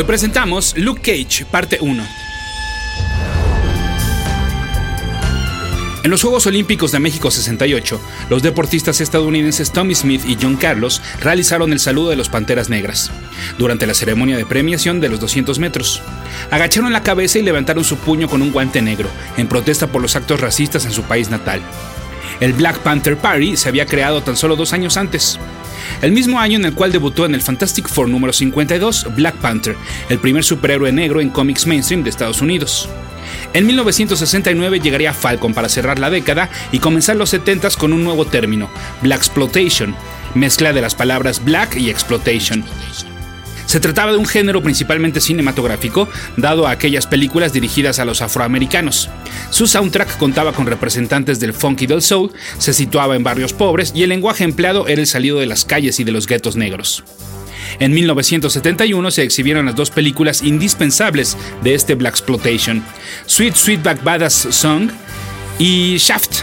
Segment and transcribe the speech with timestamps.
[0.00, 2.06] Hoy presentamos Luke Cage, parte 1.
[6.02, 11.02] En los Juegos Olímpicos de México 68, los deportistas estadounidenses Tommy Smith y John Carlos
[11.20, 13.10] realizaron el saludo de los Panteras Negras
[13.58, 16.00] durante la ceremonia de premiación de los 200 metros.
[16.50, 20.16] Agacharon la cabeza y levantaron su puño con un guante negro, en protesta por los
[20.16, 21.60] actos racistas en su país natal.
[22.40, 25.38] El Black Panther Party se había creado tan solo dos años antes.
[26.02, 29.76] El mismo año en el cual debutó en el Fantastic Four número 52 Black Panther,
[30.08, 32.88] el primer superhéroe negro en cómics mainstream de Estados Unidos.
[33.52, 38.24] En 1969 llegaría Falcon para cerrar la década y comenzar los 70s con un nuevo
[38.24, 38.70] término,
[39.02, 39.94] Black Exploitation,
[40.34, 42.64] mezcla de las palabras black y exploitation.
[43.70, 49.08] Se trataba de un género principalmente cinematográfico, dado a aquellas películas dirigidas a los afroamericanos.
[49.50, 53.92] Su soundtrack contaba con representantes del funk y del soul, se situaba en barrios pobres
[53.94, 57.04] y el lenguaje empleado era el salido de las calles y de los guetos negros.
[57.78, 62.82] En 1971 se exhibieron las dos películas indispensables de este Black Exploitation,
[63.26, 64.90] Sweet Sweetback Badass Song
[65.60, 66.40] y Shaft.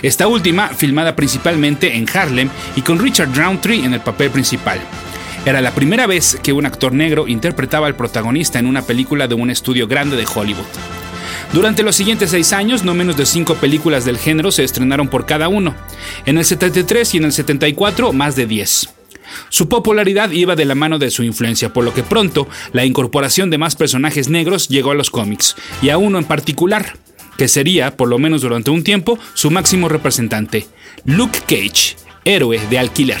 [0.00, 4.78] Esta última, filmada principalmente en Harlem y con Richard Roundtree en el papel principal.
[5.44, 9.34] Era la primera vez que un actor negro interpretaba al protagonista en una película de
[9.34, 10.64] un estudio grande de Hollywood.
[11.52, 15.26] Durante los siguientes seis años, no menos de cinco películas del género se estrenaron por
[15.26, 15.74] cada uno.
[16.26, 18.88] En el 73 y en el 74, más de 10.
[19.48, 23.50] Su popularidad iba de la mano de su influencia, por lo que pronto la incorporación
[23.50, 26.96] de más personajes negros llegó a los cómics, y a uno en particular,
[27.36, 30.68] que sería, por lo menos durante un tiempo, su máximo representante,
[31.04, 33.20] Luke Cage, héroe de alquiler.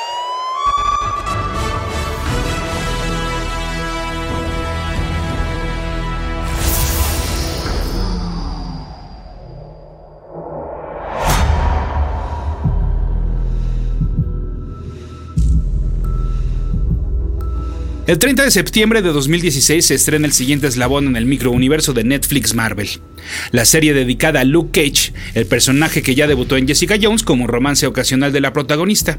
[18.11, 22.03] El 30 de septiembre de 2016 se estrena el siguiente eslabón en el microuniverso de
[22.03, 22.89] Netflix Marvel.
[23.51, 27.47] La serie dedicada a Luke Cage, el personaje que ya debutó en Jessica Jones como
[27.47, 29.17] romance ocasional de la protagonista.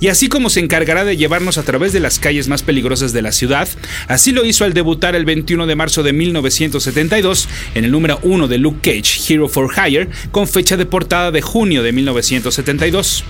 [0.00, 3.22] Y así como se encargará de llevarnos a través de las calles más peligrosas de
[3.22, 3.68] la ciudad,
[4.08, 8.48] así lo hizo al debutar el 21 de marzo de 1972 en el número 1
[8.48, 13.24] de Luke Cage, Hero for Hire, con fecha de portada de junio de 1972.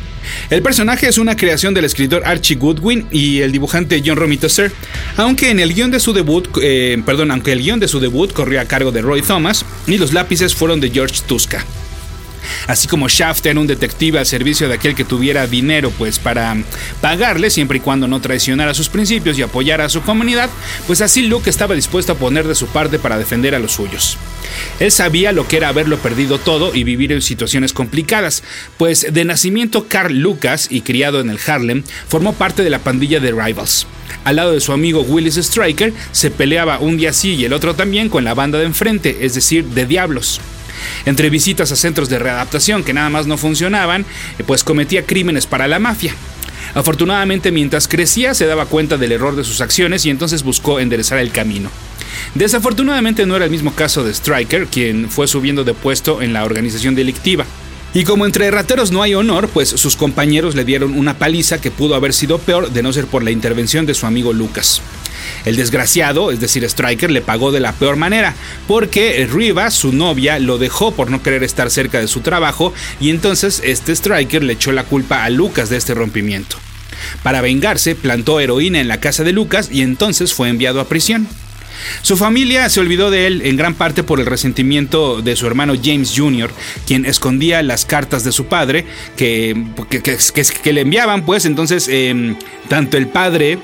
[0.50, 4.72] El personaje es una creación del escritor Archie Goodwin y el dibujante John Romita Sr.,
[5.16, 8.32] aunque en el guion de su debut, eh, perdón, aunque el guion de su debut
[8.32, 11.64] corrió a cargo de Roy Thomas y los lápices fueron de George Tuska.
[12.66, 16.56] Así como Shaft era un detective al servicio de aquel que tuviera dinero pues para
[17.00, 20.50] pagarle siempre y cuando no traicionara sus principios y apoyara a su comunidad,
[20.86, 24.16] pues así Luke estaba dispuesto a poner de su parte para defender a los suyos.
[24.80, 28.42] Él sabía lo que era haberlo perdido todo y vivir en situaciones complicadas,
[28.76, 33.20] pues de nacimiento Carl Lucas y criado en el Harlem, formó parte de la pandilla
[33.20, 33.86] de Rivals.
[34.24, 37.74] Al lado de su amigo Willis Striker, se peleaba un día sí y el otro
[37.74, 40.40] también con la banda de enfrente, es decir, de Diablos.
[41.04, 44.06] Entre visitas a centros de readaptación que nada más no funcionaban,
[44.38, 46.14] eh, pues cometía crímenes para la mafia.
[46.74, 51.18] Afortunadamente, mientras crecía, se daba cuenta del error de sus acciones y entonces buscó enderezar
[51.18, 51.70] el camino.
[52.34, 56.44] Desafortunadamente no era el mismo caso de Striker, quien fue subiendo de puesto en la
[56.44, 57.46] organización delictiva.
[57.94, 61.70] Y como entre rateros no hay honor, pues sus compañeros le dieron una paliza que
[61.70, 64.82] pudo haber sido peor de no ser por la intervención de su amigo Lucas.
[65.46, 68.34] El desgraciado, es decir, Striker, le pagó de la peor manera,
[68.66, 73.10] porque Riva, su novia, lo dejó por no querer estar cerca de su trabajo y
[73.10, 76.58] entonces este Striker le echó la culpa a Lucas de este rompimiento.
[77.22, 81.28] Para vengarse, plantó heroína en la casa de Lucas y entonces fue enviado a prisión.
[82.02, 85.74] Su familia se olvidó de él en gran parte por el resentimiento de su hermano
[85.80, 86.50] James Jr.,
[86.86, 92.36] quien escondía las cartas de su padre que, que, le enviaban, pues entonces em,
[92.68, 93.58] tanto el padre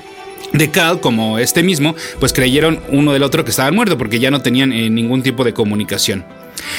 [0.51, 4.31] de Cal como este mismo, pues creyeron uno del otro que estaban muertos porque ya
[4.31, 6.25] no tenían eh, ningún tipo de comunicación.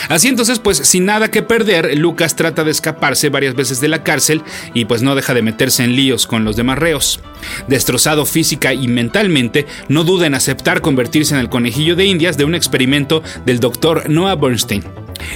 [0.08, 4.02] Así entonces, pues sin nada que perder, Lucas trata de escaparse varias veces de la
[4.02, 4.42] cárcel
[4.72, 7.20] y pues no deja de meterse en líos con los demás reos.
[7.68, 12.44] Destrozado física y mentalmente, no duda en aceptar convertirse en el conejillo de indias de
[12.44, 14.84] un experimento del doctor Noah Bernstein.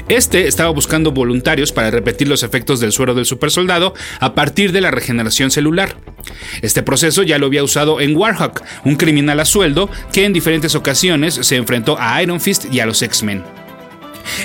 [0.09, 4.81] Este estaba buscando voluntarios para repetir los efectos del suero del supersoldado a partir de
[4.81, 5.97] la regeneración celular.
[6.63, 10.75] Este proceso ya lo había usado en Warhawk, un criminal a sueldo que en diferentes
[10.75, 13.58] ocasiones se enfrentó a Iron Fist y a los X-Men.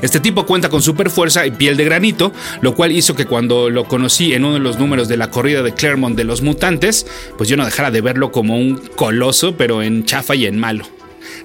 [0.01, 2.31] Este tipo cuenta con super fuerza y piel de granito,
[2.61, 5.63] lo cual hizo que cuando lo conocí en uno de los números de la corrida
[5.63, 7.05] de Claremont de los mutantes,
[7.37, 10.85] pues yo no dejara de verlo como un coloso, pero en chafa y en malo.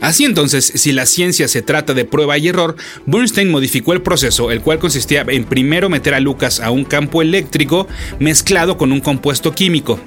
[0.01, 2.77] Así entonces, si la ciencia se trata de prueba y error,
[3.07, 7.23] Bernstein modificó el proceso, el cual consistía en primero meter a Lucas a un campo
[7.23, 7.89] eléctrico
[8.19, 9.99] mezclado con un compuesto químico.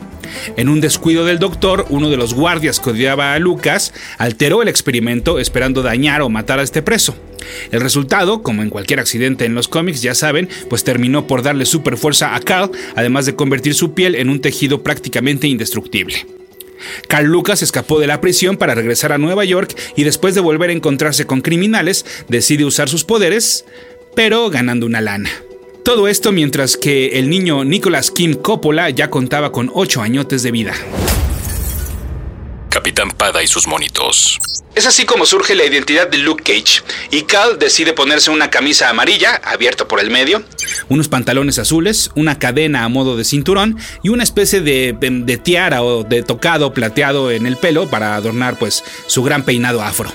[0.55, 4.69] En un descuido del doctor, uno de los guardias que odiaba a Lucas alteró el
[4.69, 7.15] experimento esperando dañar o matar a este preso.
[7.71, 11.65] El resultado, como en cualquier accidente en los cómics, ya saben, pues terminó por darle
[11.65, 16.25] super fuerza a Carl, además de convertir su piel en un tejido prácticamente indestructible.
[17.07, 20.69] Carl Lucas escapó de la prisión para regresar a Nueva York y después de volver
[20.69, 23.65] a encontrarse con criminales, decide usar sus poderes,
[24.15, 25.29] pero ganando una lana.
[25.83, 30.51] Todo esto mientras que el niño Nicholas Kim Coppola ya contaba con 8 añotes de
[30.51, 30.73] vida.
[32.81, 34.39] Capitán Pada y sus monitos.
[34.73, 36.81] Es así como surge la identidad de Luke Cage,
[37.11, 40.43] y Cal decide ponerse una camisa amarilla, abierta por el medio,
[40.89, 45.83] unos pantalones azules, una cadena a modo de cinturón y una especie de, de tiara
[45.83, 50.11] o de tocado plateado en el pelo para adornar pues su gran peinado afro.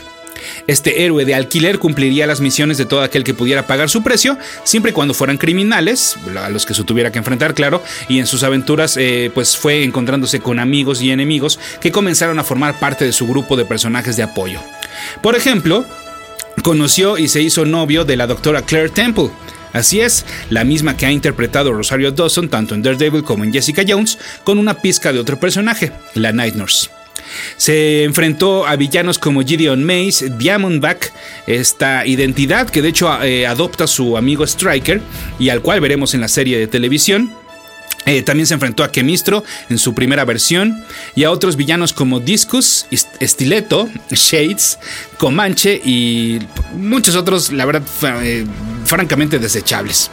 [0.66, 4.38] Este héroe de alquiler cumpliría las misiones de todo aquel que pudiera pagar su precio,
[4.64, 8.26] siempre y cuando fueran criminales, a los que se tuviera que enfrentar, claro, y en
[8.26, 13.04] sus aventuras eh, pues fue encontrándose con amigos y enemigos que comenzaron a formar parte
[13.04, 14.60] de su grupo de personajes de apoyo.
[15.22, 15.84] Por ejemplo,
[16.62, 19.30] conoció y se hizo novio de la doctora Claire Temple,
[19.72, 23.82] Así es, la misma que ha interpretado Rosario Dawson tanto en Daredevil como en Jessica
[23.86, 26.95] Jones, con una pizca de otro personaje, la Night Nurse.
[27.56, 31.12] Se enfrentó a villanos como Gideon Mace, Diamondback,
[31.46, 35.00] esta identidad que de hecho eh, adopta su amigo Striker
[35.38, 37.32] y al cual veremos en la serie de televisión.
[38.06, 40.84] Eh, también se enfrentó a Kemistro en su primera versión
[41.16, 42.86] y a otros villanos como Discus,
[43.20, 44.78] Stiletto, Shades,
[45.18, 46.38] Comanche y
[46.76, 47.82] muchos otros, la verdad,
[48.22, 48.46] eh,
[48.84, 50.10] francamente desechables.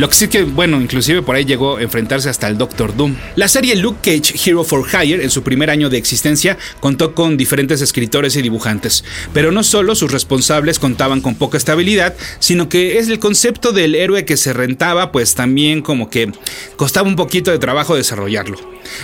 [0.00, 3.16] Lo que sí que, bueno, inclusive por ahí llegó a enfrentarse hasta el Doctor Doom.
[3.36, 7.36] La serie Luke Cage Hero for Hire, en su primer año de existencia, contó con
[7.36, 9.04] diferentes escritores y dibujantes.
[9.34, 13.94] Pero no solo sus responsables contaban con poca estabilidad, sino que es el concepto del
[13.94, 16.32] héroe que se rentaba, pues también como que
[16.76, 18.56] costaba un poquito de trabajo desarrollarlo.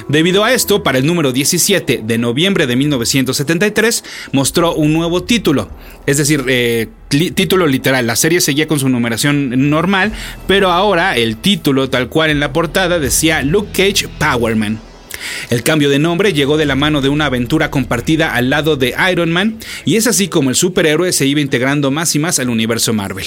[0.09, 4.03] Debido a esto, para el número 17 de noviembre de 1973,
[4.33, 5.69] mostró un nuevo título,
[6.07, 8.07] es decir, eh, título literal.
[8.07, 10.13] La serie seguía con su numeración normal,
[10.47, 14.79] pero ahora el título, tal cual en la portada, decía Luke Cage Powerman.
[15.51, 18.95] El cambio de nombre llegó de la mano de una aventura compartida al lado de
[19.11, 22.51] Iron Man, y es así como el superhéroe se iba integrando más y más al
[22.51, 23.27] universo Marvel.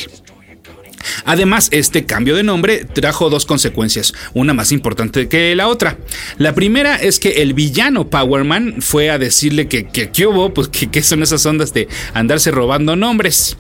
[1.26, 5.98] Además, este cambio de nombre trajo dos consecuencias, una más importante que la otra.
[6.38, 11.02] La primera es que el villano Powerman fue a decirle que qué hubo, pues que,
[11.02, 13.58] son esas ondas de andarse robando nombres.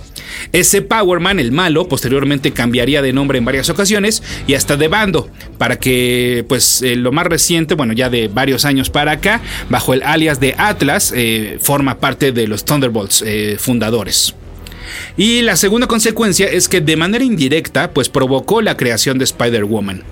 [0.51, 5.29] Ese Powerman, el malo, posteriormente cambiaría de nombre en varias ocasiones y hasta de bando,
[5.57, 9.93] para que, pues, eh, lo más reciente, bueno, ya de varios años para acá, bajo
[9.93, 14.35] el alias de Atlas, eh, forma parte de los Thunderbolts eh, fundadores.
[15.17, 20.03] Y la segunda consecuencia es que de manera indirecta, pues provocó la creación de Spider-Woman.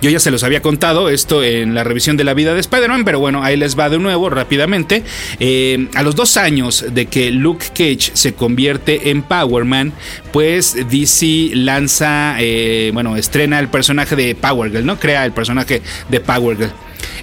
[0.00, 3.04] Yo ya se los había contado esto en la revisión de la vida de Spider-Man,
[3.04, 5.02] pero bueno, ahí les va de nuevo rápidamente.
[5.40, 9.92] Eh, a los dos años de que Luke Cage se convierte en Power Man,
[10.32, 14.98] pues DC lanza, eh, bueno, estrena el personaje de Power Girl, ¿no?
[14.98, 16.72] Crea el personaje de Power Girl.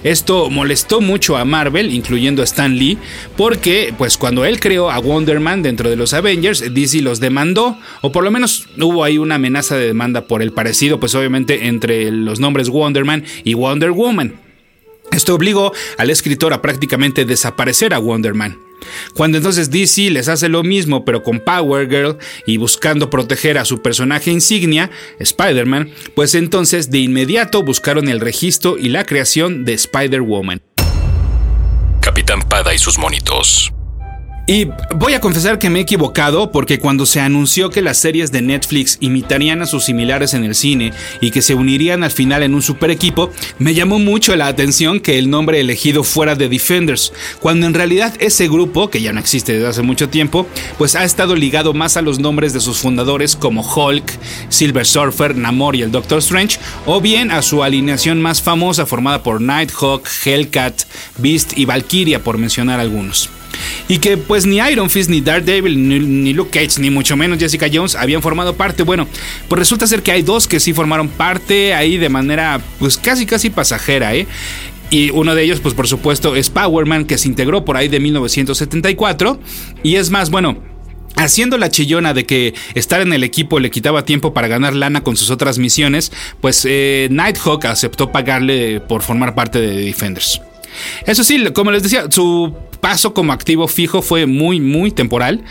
[0.02, 2.98] Esto molestó mucho a Marvel, incluyendo a Stan Lee,
[3.36, 7.78] porque pues cuando él creó a Wonder Man dentro de los Avengers, DC los demandó,
[8.00, 11.66] o por lo menos hubo ahí una amenaza de demanda por el parecido, pues obviamente
[11.66, 14.34] entre los nombres Wonder Man y Wonder Woman.
[15.12, 18.58] Esto obligó al escritor a prácticamente desaparecer a Wonder Man.
[19.14, 23.64] Cuando entonces DC les hace lo mismo pero con Power Girl y buscando proteger a
[23.64, 29.74] su personaje insignia, Spider-Man, pues entonces de inmediato buscaron el registro y la creación de
[29.74, 30.62] Spider-Woman.
[32.00, 33.72] Capitán Pada y sus monitos.
[34.44, 38.32] Y voy a confesar que me he equivocado porque cuando se anunció que las series
[38.32, 42.42] de Netflix imitarían a sus similares en el cine y que se unirían al final
[42.42, 43.30] en un super equipo,
[43.60, 48.14] me llamó mucho la atención que el nombre elegido fuera de Defenders, cuando en realidad
[48.18, 50.44] ese grupo, que ya no existe desde hace mucho tiempo,
[50.76, 54.18] pues ha estado ligado más a los nombres de sus fundadores como Hulk,
[54.48, 59.22] Silver Surfer, Namor y el Doctor Strange, o bien a su alineación más famosa formada
[59.22, 60.82] por Nighthawk, Hellcat,
[61.18, 63.30] Beast y Valkyria, por mencionar algunos.
[63.88, 67.38] Y que pues ni Iron Fist, ni Daredevil, ni, ni Luke Cage, ni mucho menos
[67.38, 68.82] Jessica Jones habían formado parte.
[68.82, 69.06] Bueno,
[69.48, 73.26] pues resulta ser que hay dos que sí formaron parte ahí de manera pues casi
[73.26, 74.26] casi pasajera, ¿eh?
[74.90, 77.98] Y uno de ellos, pues por supuesto, es Powerman, que se integró por ahí de
[77.98, 79.40] 1974.
[79.82, 80.62] Y es más, bueno,
[81.14, 85.02] Haciendo la chillona de que estar en el equipo le quitaba tiempo para ganar lana
[85.02, 90.40] con sus otras misiones, pues eh, Nighthawk aceptó pagarle por formar parte de Defenders.
[91.06, 95.42] Eso sí, como les decía, su paso como activo fijo fue muy, muy temporal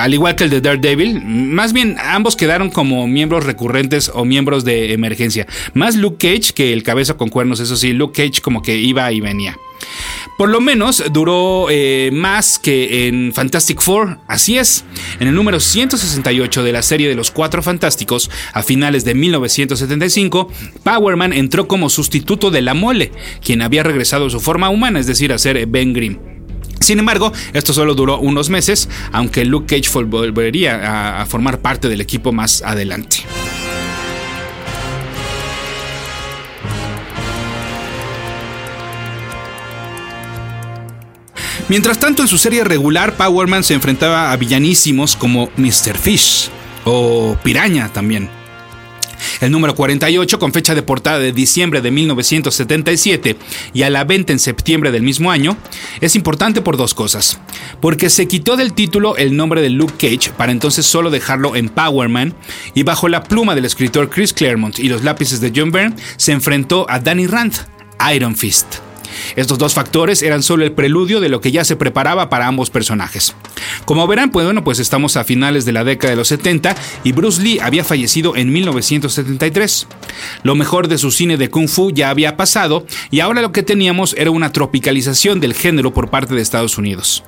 [0.00, 4.64] al igual que el de Daredevil, más bien ambos quedaron como miembros recurrentes o miembros
[4.64, 5.46] de emergencia.
[5.74, 9.10] Más Luke Cage que el cabeza con cuernos, eso sí, Luke Cage como que iba
[9.12, 9.58] y venía.
[10.38, 14.84] Por lo menos duró eh, más que en Fantastic Four, así es.
[15.18, 20.50] En el número 168 de la serie de los Cuatro Fantásticos, a finales de 1975,
[20.82, 23.12] Powerman entró como sustituto de la mole,
[23.44, 26.39] quien había regresado a su forma humana, es decir, a ser Ben Grimm.
[26.80, 32.00] Sin embargo, esto solo duró unos meses, aunque Luke Cage volvería a, formar parte del
[32.00, 33.18] equipo más adelante.
[41.68, 45.96] Mientras tanto, en su serie regular, Powerman se enfrentaba a villanísimos como Mr.
[45.96, 46.50] Fish
[46.84, 48.39] o Piraña también.
[49.40, 53.36] El número 48, con fecha de portada de diciembre de 1977
[53.72, 55.56] y a la venta en septiembre del mismo año,
[56.00, 57.38] es importante por dos cosas.
[57.80, 61.68] Porque se quitó del título el nombre de Luke Cage para entonces solo dejarlo en
[61.68, 62.34] Powerman
[62.74, 66.32] y bajo la pluma del escritor Chris Claremont y los lápices de John Byrne se
[66.32, 67.54] enfrentó a Danny Rand,
[68.12, 68.89] Iron Fist.
[69.36, 72.70] Estos dos factores eran solo el preludio de lo que ya se preparaba para ambos
[72.70, 73.34] personajes.
[73.84, 76.74] Como verán, pues bueno, pues estamos a finales de la década de los 70
[77.04, 79.86] y Bruce Lee había fallecido en 1973.
[80.42, 83.62] Lo mejor de su cine de kung fu ya había pasado y ahora lo que
[83.62, 87.22] teníamos era una tropicalización del género por parte de Estados Unidos.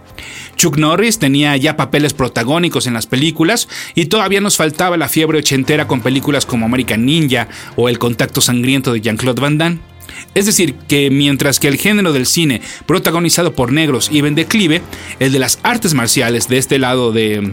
[0.56, 5.38] Chuck Norris tenía ya papeles protagónicos en las películas y todavía nos faltaba la fiebre
[5.38, 9.91] ochentera con películas como American Ninja o El contacto sangriento de Jean-Claude Van Damme.
[10.34, 14.82] Es decir, que mientras que el género del cine protagonizado por negros iba en declive,
[15.18, 17.52] el de las artes marciales de este lado de,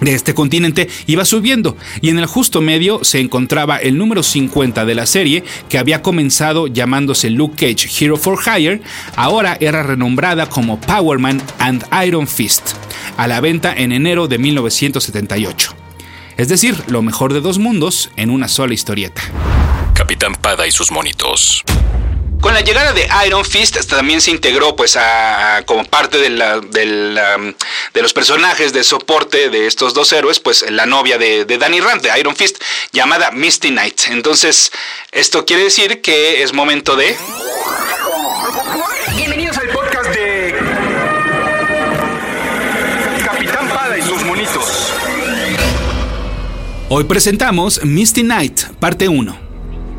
[0.00, 4.94] este continente iba subiendo y en el justo medio se encontraba el número 50 de
[4.94, 8.80] la serie que había comenzado llamándose Luke Cage Hero for Hire,
[9.16, 12.72] ahora era renombrada como Powerman and Iron Fist,
[13.16, 15.74] a la venta en enero de 1978.
[16.36, 19.22] Es decir, lo mejor de dos mundos en una sola historieta.
[19.94, 21.64] Capitán Pada y sus monitos.
[22.40, 26.60] Con la llegada de Iron Fist también se integró pues a, como parte de, la,
[26.60, 27.54] de,
[27.94, 32.00] los personajes de soporte de estos dos héroes, pues la novia de, de, Danny Rand,
[32.00, 34.02] de Iron Fist, llamada Misty Knight.
[34.10, 34.70] Entonces,
[35.10, 37.16] esto quiere decir que es momento de...
[39.16, 40.54] Bienvenidos al podcast de
[43.24, 44.92] Capitán Pada y sus monitos.
[46.88, 49.47] Hoy presentamos Misty Knight, parte 1.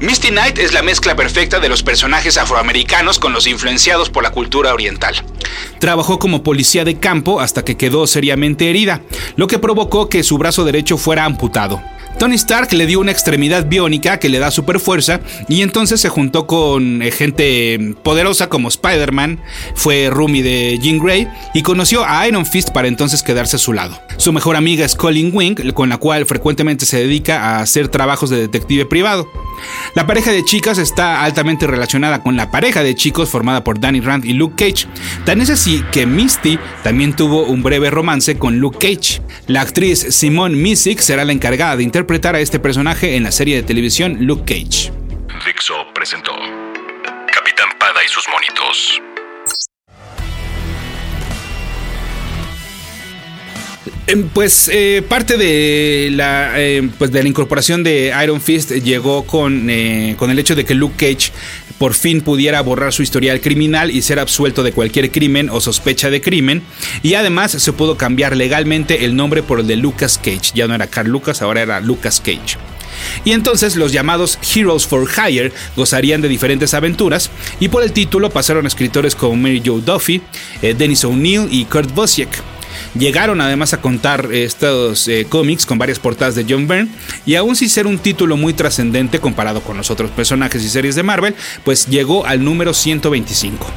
[0.01, 4.31] Misty Knight es la mezcla perfecta de los personajes afroamericanos con los influenciados por la
[4.31, 5.15] cultura oriental.
[5.79, 9.01] Trabajó como policía de campo hasta que quedó seriamente herida,
[9.35, 11.81] lo que provocó que su brazo derecho fuera amputado.
[12.19, 16.09] Tony Stark le dio una extremidad biónica que le da super fuerza y entonces se
[16.09, 19.39] juntó con eh, gente poderosa como Spider-Man,
[19.73, 23.71] fue roomie de Jean Grey y conoció a Iron Fist para entonces quedarse a su
[23.71, 23.97] lado.
[24.17, 28.29] Su mejor amiga es Colin Wing, con la cual frecuentemente se dedica a hacer trabajos
[28.29, 29.25] de detective privado.
[29.95, 34.01] La pareja de chicas está altamente relacionada con la pareja de chicos formada por Danny
[34.01, 34.87] Rand y Luke Cage.
[35.25, 39.21] Tan es así que Misty también tuvo un breve romance con Luke Cage.
[39.47, 43.55] La actriz Simone Missick será la encargada de interpretar a este personaje en la serie
[43.55, 44.91] de televisión Luke Cage.
[45.45, 46.31] Dixo presentó
[47.31, 48.99] Capitán Pada y sus monitos.
[54.07, 59.27] Em, pues eh, parte de la, eh, pues de la incorporación de Iron Fist llegó
[59.27, 61.31] con, eh, con el hecho de que Luke Cage
[61.79, 66.11] por fin pudiera borrar su historial criminal y ser absuelto de cualquier crimen o sospecha
[66.11, 66.61] de crimen.
[67.01, 70.51] Y además se pudo cambiar legalmente el nombre por el de Lucas Cage.
[70.53, 72.57] Ya no era Carl Lucas, ahora era Lucas Cage.
[73.23, 78.29] Y entonces los llamados Heroes for Hire gozarían de diferentes aventuras y por el título
[78.29, 80.21] pasaron escritores como Mary Jo Duffy,
[80.61, 82.29] Dennis O'Neill y Kurt Busiek.
[82.95, 86.89] Llegaron además a contar estos eh, cómics con varias portadas de John Byrne
[87.25, 90.95] y aún sin ser un título muy trascendente comparado con los otros personajes y series
[90.95, 93.67] de Marvel, pues llegó al número 125.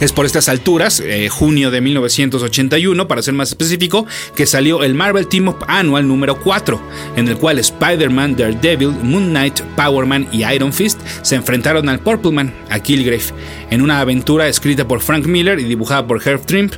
[0.00, 4.94] Es por estas alturas, eh, junio de 1981, para ser más específico, que salió el
[4.94, 6.80] Marvel Team Up Annual número 4,
[7.16, 12.00] en el cual Spider-Man, Daredevil, Moon Knight, Power Man y Iron Fist se enfrentaron al
[12.00, 13.24] Purple Man, a Killgrave,
[13.70, 16.74] en una aventura escrita por Frank Miller y dibujada por Herb Trimp,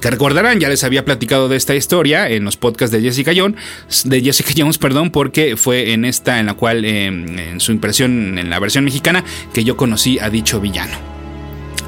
[0.00, 3.56] que recordarán, ya les había platicado de esta historia en los podcasts de Jessica Jones,
[4.04, 4.48] de Jessica
[4.80, 8.84] perdón, porque fue en esta en la cual, em, en su impresión en la versión
[8.84, 11.07] mexicana, que yo conocí a dicho villano.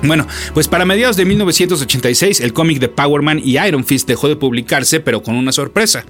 [0.02, 4.28] Bueno, pues para mediados de 1986 el cómic de Power Man y Iron Fist dejó
[4.28, 6.06] de publicarse, pero con una sorpresa.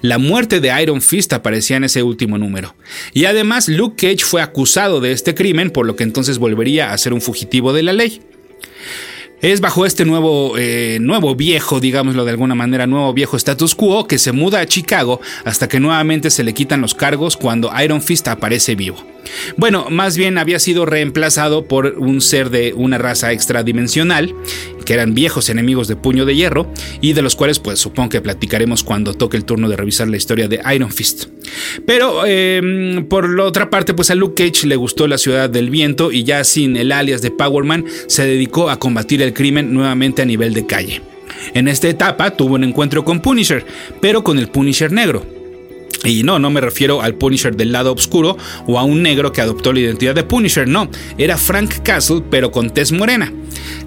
[0.00, 2.76] La muerte de Iron Fist aparecía en ese último número.
[3.12, 6.98] Y además Luke Cage fue acusado de este crimen, por lo que entonces volvería a
[6.98, 8.22] ser un fugitivo de la ley.
[9.40, 14.06] Es bajo este nuevo, eh, nuevo viejo, digámoslo de alguna manera, nuevo viejo status quo
[14.06, 18.02] que se muda a Chicago hasta que nuevamente se le quitan los cargos cuando Iron
[18.02, 19.11] Fist aparece vivo.
[19.56, 24.34] Bueno, más bien había sido reemplazado por un ser de una raza extradimensional,
[24.84, 28.20] que eran viejos enemigos de puño de hierro, y de los cuales pues supongo que
[28.20, 31.26] platicaremos cuando toque el turno de revisar la historia de Iron Fist.
[31.86, 35.70] Pero em, por la otra parte, pues a Luke Cage le gustó la ciudad del
[35.70, 39.72] viento y ya sin el alias de Power Man se dedicó a combatir el crimen
[39.72, 41.02] nuevamente a nivel de calle.
[41.54, 43.64] En esta etapa tuvo un encuentro con Punisher,
[44.00, 45.41] pero con el Punisher negro
[46.04, 49.40] y no, no me refiero al Punisher del lado oscuro o a un negro que
[49.40, 53.32] adoptó la identidad de Punisher, no, era Frank Castle pero con tez morena.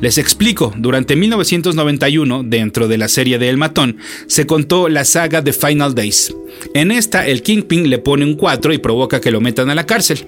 [0.01, 5.41] Les explico, durante 1991, dentro de la serie de El Matón, se contó la saga
[5.41, 6.33] de Final Days.
[6.73, 9.85] En esta, el Kingpin le pone un 4 y provoca que lo metan a la
[9.85, 10.25] cárcel.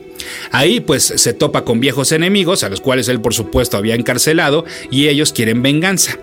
[0.51, 4.65] Ahí, pues, se topa con viejos enemigos, a los cuales él, por supuesto, había encarcelado,
[4.91, 6.17] y ellos quieren venganza.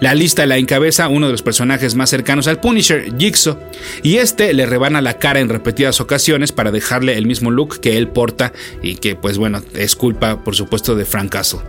[0.00, 3.58] La lista la encabeza uno de los personajes más cercanos al Punisher, Jigsaw,
[4.02, 7.96] y este le rebana la cara en repetidas ocasiones para dejarle el mismo look que
[7.96, 11.60] él porta y que, pues bueno, es culpa, por supuesto, de Frank Castle.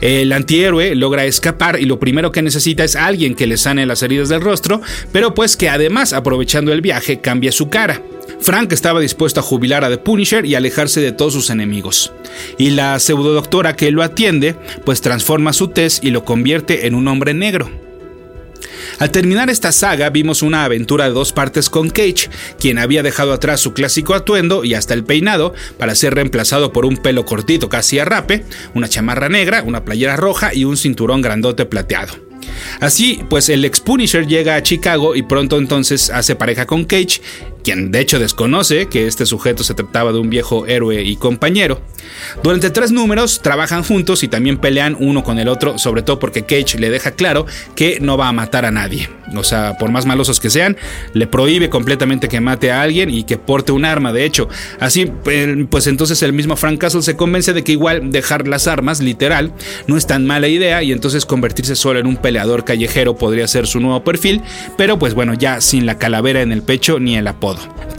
[0.00, 4.02] El antihéroe logra escapar y lo primero que necesita es alguien que le sane las
[4.02, 4.80] heridas del rostro,
[5.12, 8.02] pero pues que además, aprovechando el viaje, cambia su cara.
[8.44, 12.12] Frank estaba dispuesto a jubilar a The Punisher y alejarse de todos sus enemigos.
[12.58, 17.08] Y la pseudodoctora que lo atiende, pues transforma su tez y lo convierte en un
[17.08, 17.70] hombre negro.
[18.98, 22.28] Al terminar esta saga vimos una aventura de dos partes con Cage,
[22.60, 26.84] quien había dejado atrás su clásico atuendo y hasta el peinado para ser reemplazado por
[26.84, 31.22] un pelo cortito casi a rape, una chamarra negra, una playera roja y un cinturón
[31.22, 32.14] grandote plateado.
[32.80, 37.22] Así, pues el ex Punisher llega a Chicago y pronto entonces hace pareja con Cage
[37.64, 41.80] quien de hecho desconoce que este sujeto se trataba de un viejo héroe y compañero.
[42.42, 46.44] Durante tres números trabajan juntos y también pelean uno con el otro, sobre todo porque
[46.44, 49.08] Cage le deja claro que no va a matar a nadie.
[49.34, 50.76] O sea, por más malosos que sean,
[51.14, 54.48] le prohíbe completamente que mate a alguien y que porte un arma, de hecho.
[54.78, 59.00] Así, pues entonces el mismo Frank Castle se convence de que igual dejar las armas,
[59.00, 59.52] literal,
[59.86, 63.66] no es tan mala idea y entonces convertirse solo en un peleador callejero podría ser
[63.66, 64.42] su nuevo perfil,
[64.76, 67.53] pero pues bueno, ya sin la calavera en el pecho ni el apodo.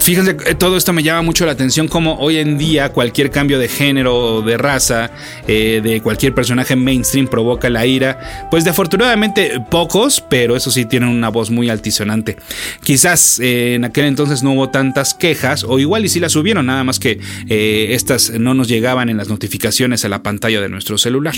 [0.06, 3.58] Fíjense, eh, todo esto me llama mucho la atención como hoy en día cualquier cambio
[3.58, 5.10] de género, de raza,
[5.48, 8.48] eh, de cualquier personaje mainstream provoca la ira.
[8.52, 12.38] Pues de afortunadamente pocos, pero eso sí tienen una voz muy altisonante.
[12.84, 16.68] Quizás eh, en aquel entonces no hubo tantas quejas, o igual y sí las hubieron,
[16.68, 21.00] nada más que estas no nos llegaban en las notificaciones a la pantalla de nuestro
[21.00, 21.36] celular.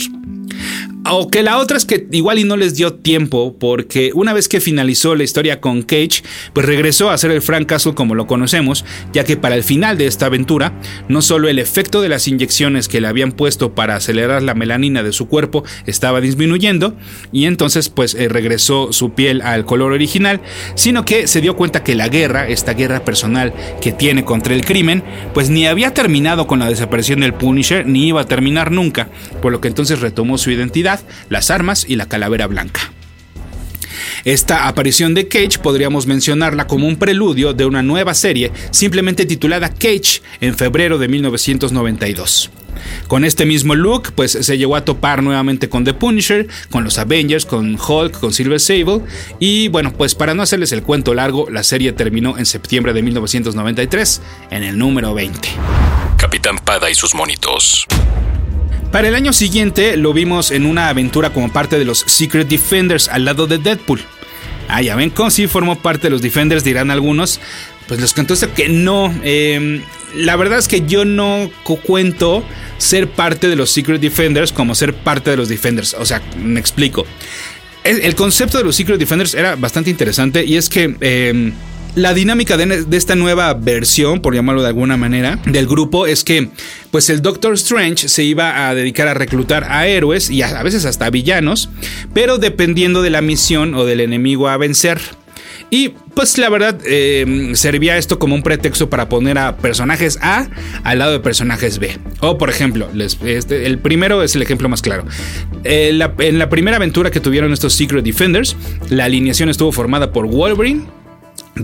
[1.09, 4.49] O que la otra es que igual y no les dio tiempo, porque una vez
[4.49, 8.27] que finalizó la historia con Cage, pues regresó a ser el Frank Castle como lo
[8.27, 10.73] conocemos, ya que para el final de esta aventura,
[11.07, 15.01] no solo el efecto de las inyecciones que le habían puesto para acelerar la melanina
[15.01, 16.95] de su cuerpo estaba disminuyendo,
[17.31, 20.41] y entonces pues eh, regresó su piel al color original,
[20.75, 24.65] sino que se dio cuenta que la guerra, esta guerra personal que tiene contra el
[24.65, 29.07] crimen, pues ni había terminado con la desaparición del Punisher, ni iba a terminar nunca,
[29.41, 30.96] por lo que entonces retomó su identidad,
[31.29, 32.91] las armas y la calavera blanca.
[34.25, 39.69] Esta aparición de Cage podríamos mencionarla como un preludio de una nueva serie simplemente titulada
[39.69, 42.51] Cage en febrero de 1992.
[43.07, 46.97] Con este mismo look, pues se llegó a topar nuevamente con The Punisher, con los
[46.97, 49.01] Avengers, con Hulk, con Silver Sable.
[49.39, 53.01] Y bueno, pues para no hacerles el cuento largo, la serie terminó en septiembre de
[53.01, 55.49] 1993, en el número 20.
[56.17, 57.87] Capitán Pada y sus monitos.
[58.91, 63.09] Para el año siguiente lo vimos en una aventura como parte de los Secret Defenders
[63.09, 64.01] al lado de Deadpool.
[64.69, 67.39] Ah, ya ven, si formó parte de los Defenders, dirán algunos.
[67.87, 69.13] Pues les contesto que no.
[69.23, 69.81] Em,
[70.15, 71.49] la verdad es que yo no
[71.85, 72.43] cuento
[72.77, 75.93] ser parte de los Secret Defenders como ser parte de los Defenders.
[75.93, 77.05] O sea, me explico.
[77.83, 80.95] El, concepto de los Secret Defenders era bastante interesante y es que...
[81.01, 81.53] Em,
[81.97, 86.49] la dinámica de, esta nueva versión, por llamarlo de alguna manera, del grupo es que
[86.91, 90.85] pues el Doctor Strange se iba a dedicar a reclutar a héroes y a, veces
[90.85, 91.69] hasta villanos,
[92.13, 94.99] pero dependiendo de la misión o del enemigo a vencer.
[95.71, 100.47] Y pues la verdad em, servía esto como un pretexto para poner a personajes A
[100.83, 101.97] al lado de personajes B.
[102.19, 102.87] O por ejemplo,
[103.25, 105.03] este, el primero es el ejemplo más claro.
[105.63, 108.55] Eh, en la primera aventura que tuvieron estos Secret Defenders,
[108.89, 110.85] la alineación estuvo formada por Wolverine,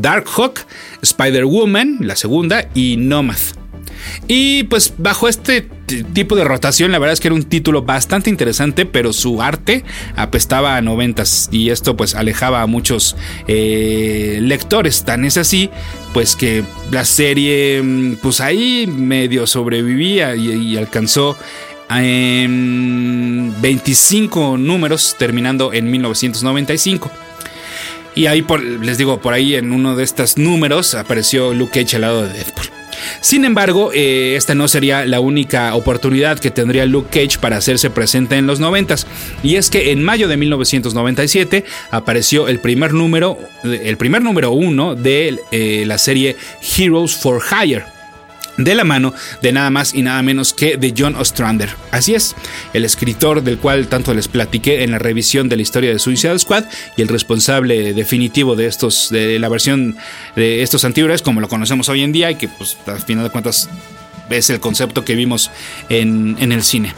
[0.01, 0.65] Darkhawk,
[1.01, 3.38] Spider-Woman, la segunda, y Nomad.
[4.27, 5.67] Y pues bajo este
[6.13, 9.84] tipo de rotación, la verdad es que era un título bastante interesante, pero su arte
[10.15, 13.15] apestaba a noventas y esto pues alejaba a muchos
[13.47, 15.03] eh, lectores.
[15.03, 15.69] Tan es así,
[16.13, 21.38] pues que la serie mm, pues ahí medio sobrevivía y, alcanzó
[21.89, 27.12] 25 números terminando en 1995.
[28.15, 28.45] Y ahí
[28.82, 32.34] les digo, por ahí en uno de estos números apareció Luke Cage al lado de
[32.34, 32.67] Deadpool.
[33.21, 37.89] Sin embargo, eh, esta no sería la única oportunidad que tendría Luke Cage para hacerse
[37.89, 38.95] presente en los 90
[39.41, 44.95] y es que en mayo de 1997 apareció el primer número, el primer número uno
[44.95, 46.36] de eh, la serie
[46.78, 47.92] Heroes for Hire
[48.57, 51.69] de la mano de nada más y nada menos que de John Ostrander.
[51.91, 52.35] Así es,
[52.73, 56.37] el escritor del cual tanto les platiqué en la revisión de la historia de Suicide
[56.39, 59.95] Squad y el responsable definitivo de estos de la versión
[60.35, 63.29] de estos antihéroes como lo conocemos hoy en día y que pues al final de
[63.29, 63.69] cuentas
[64.29, 65.51] es el concepto que vimos
[65.89, 66.93] en, en el cine.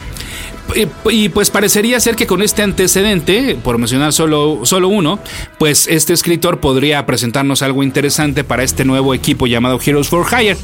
[1.12, 5.19] Y, pues parecería ser que con este antecedente, por mencionar solo, solo uno,
[5.60, 10.58] pues este escritor podría presentarnos algo interesante para este nuevo equipo llamado Heroes for Hire.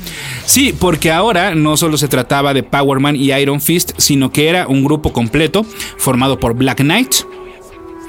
[0.46, 4.50] Sí, porque ahora no solo se trataba de Power Man y Iron Fist, sino que
[4.50, 5.64] era un grupo completo
[5.98, 7.14] formado por Black Knight,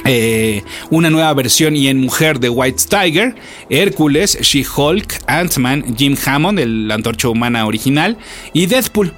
[0.05, 3.37] eh, una nueva versión y en mujer de White Tiger,
[3.68, 8.18] Hércules, She-Hulk, Ant-Man, Jim Hammond, el antorcha humana original,
[8.52, 9.12] y Deadpool.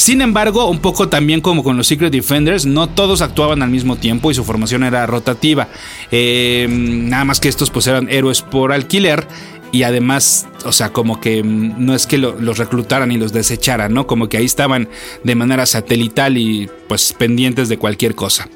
[0.00, 3.96] Sin embargo, un poco también como con los Secret Defenders, no todos actuaban al mismo
[3.96, 5.68] tiempo y su formación era rotativa.
[6.10, 9.28] Eh, nada más que estos pues eran héroes por alquiler
[9.72, 13.94] y además, o sea, como que mm, no es que los reclutaran y los desecharan,
[13.94, 14.06] ¿no?
[14.06, 14.88] Como que ahí estaban
[15.24, 18.48] de manera satelital y pues pendientes de cualquier cosa.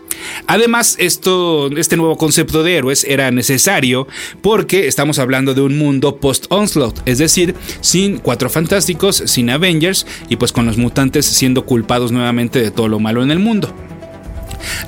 [0.47, 4.07] Además, esto, este nuevo concepto de héroes era necesario
[4.43, 10.37] porque estamos hablando de un mundo post-onslaught, es decir, sin Cuatro Fantásticos, sin Avengers y
[10.37, 13.75] pues con los mutantes siendo culpados nuevamente de todo lo malo en el mundo.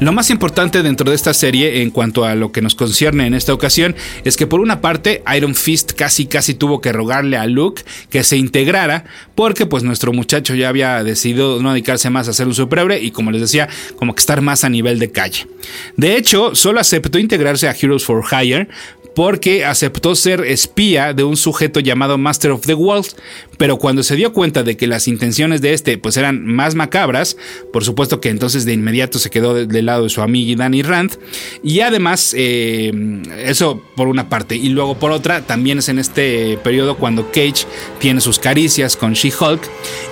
[0.00, 3.34] Lo más importante dentro de esta serie en cuanto a lo que nos concierne en
[3.34, 7.46] esta ocasión es que por una parte Iron Fist casi casi tuvo que rogarle a
[7.46, 12.32] Luke que se integrara porque pues nuestro muchacho ya había decidido no dedicarse más a
[12.32, 15.46] ser un superhéroe y como les decía como que estar más a nivel de calle.
[15.96, 18.68] De hecho, solo aceptó integrarse a Heroes for Hire
[19.16, 23.06] porque aceptó ser espía de un sujeto llamado Master of the World,
[23.56, 27.38] pero cuando se dio cuenta de que las intenciones de este pues eran más macabras,
[27.72, 31.12] por supuesto que entonces de inmediato se quedó del lado de su amiga Danny Rand,
[31.64, 32.92] y además eh,
[33.42, 37.64] eso por una parte, y luego por otra también es en este periodo cuando Cage
[37.98, 39.62] tiene sus caricias con She-Hulk,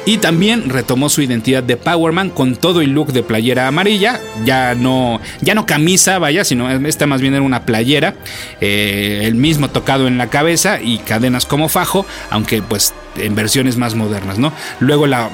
[0.07, 4.75] y también retomó su identidad de Powerman con todo el look de playera amarilla, ya
[4.75, 8.17] no, ya no camisa, vaya, sino esta más bien era una playera.
[8.63, 13.35] Eh, eh, el mismo tocado en la cabeza y cadenas como fajo, aunque pues en
[13.35, 14.53] versiones más modernas, ¿no?
[14.79, 15.31] Luego la,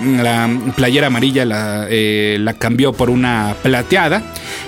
[0.77, 1.45] playera amarilla
[1.91, 4.23] eh, la, cambió por una plateada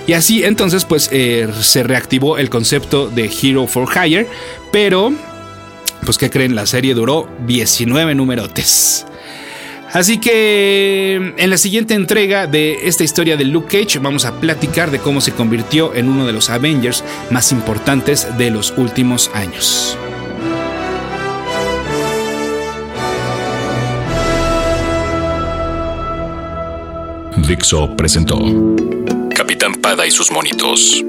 [0.05, 4.27] y así entonces pues eh, se reactivó el concepto de Hero for Hire,
[4.71, 5.11] pero
[6.05, 6.53] pues ¿qué creen?
[6.53, 9.07] La serie duró 19 numerotes.
[9.93, 14.89] Así que en la siguiente entrega de esta historia de Luke Cage vamos a platicar
[14.89, 19.95] de cómo se convirtió en uno de los Avengers más importantes de los últimos años.
[27.47, 28.39] Dixo presentó
[29.35, 31.03] Capitán Pada y sus monitos.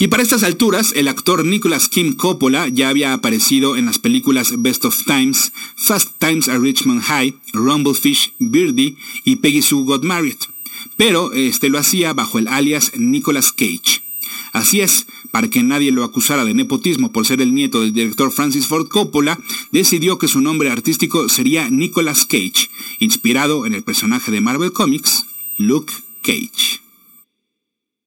[0.00, 4.54] Y para estas alturas, el actor Nicholas Kim Coppola ya había aparecido en las películas
[4.58, 10.36] Best of Times, Fast Times at Richmond High, Rumblefish, Birdie y Peggy Sue Got Married.
[10.96, 14.02] Pero este lo hacía bajo el alias Nicholas Cage.
[14.52, 18.30] Así es, para que nadie lo acusara de nepotismo por ser el nieto del director
[18.30, 19.40] Francis Ford Coppola,
[19.72, 25.26] decidió que su nombre artístico sería Nicholas Cage, inspirado en el personaje de Marvel Comics,
[25.56, 26.87] Luke Cage.